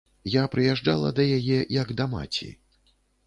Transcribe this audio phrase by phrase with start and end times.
[0.35, 2.49] Я прыязджала да яе як да маці.